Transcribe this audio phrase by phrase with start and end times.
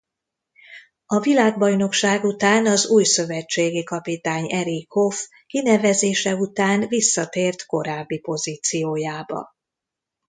[1.05, 9.55] A világbajnokság után az új szövetségi kapitány Erich Hof kinevezése után visszatért korábbi pozíciójába.